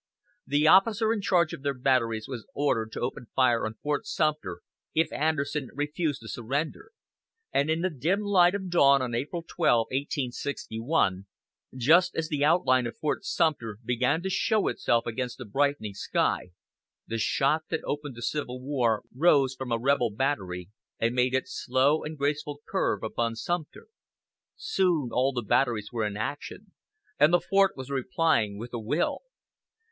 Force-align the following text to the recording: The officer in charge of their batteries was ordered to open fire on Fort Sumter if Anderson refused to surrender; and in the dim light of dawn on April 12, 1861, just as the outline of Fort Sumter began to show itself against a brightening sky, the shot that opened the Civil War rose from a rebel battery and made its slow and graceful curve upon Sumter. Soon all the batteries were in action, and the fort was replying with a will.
The 0.47 0.67
officer 0.67 1.13
in 1.13 1.21
charge 1.21 1.53
of 1.53 1.61
their 1.61 1.75
batteries 1.77 2.27
was 2.27 2.47
ordered 2.55 2.91
to 2.93 3.01
open 3.01 3.27
fire 3.35 3.67
on 3.67 3.75
Fort 3.83 4.07
Sumter 4.07 4.61
if 4.95 5.13
Anderson 5.13 5.69
refused 5.75 6.21
to 6.21 6.27
surrender; 6.27 6.89
and 7.53 7.69
in 7.69 7.81
the 7.81 7.91
dim 7.91 8.21
light 8.21 8.55
of 8.55 8.71
dawn 8.71 9.03
on 9.03 9.13
April 9.13 9.45
12, 9.47 9.89
1861, 9.91 11.27
just 11.77 12.15
as 12.15 12.29
the 12.29 12.43
outline 12.43 12.87
of 12.87 12.97
Fort 12.97 13.23
Sumter 13.23 13.77
began 13.85 14.23
to 14.23 14.29
show 14.31 14.67
itself 14.69 15.05
against 15.05 15.39
a 15.39 15.45
brightening 15.45 15.93
sky, 15.93 16.49
the 17.05 17.19
shot 17.19 17.65
that 17.69 17.83
opened 17.85 18.15
the 18.15 18.23
Civil 18.23 18.59
War 18.59 19.03
rose 19.15 19.53
from 19.53 19.71
a 19.71 19.77
rebel 19.77 20.09
battery 20.09 20.71
and 20.97 21.13
made 21.13 21.35
its 21.35 21.51
slow 21.53 22.03
and 22.03 22.17
graceful 22.17 22.61
curve 22.67 23.03
upon 23.03 23.35
Sumter. 23.35 23.85
Soon 24.55 25.11
all 25.11 25.31
the 25.31 25.43
batteries 25.43 25.91
were 25.91 26.07
in 26.07 26.17
action, 26.17 26.71
and 27.19 27.31
the 27.31 27.39
fort 27.39 27.77
was 27.77 27.91
replying 27.91 28.57
with 28.57 28.73
a 28.73 28.79
will. 28.79 29.19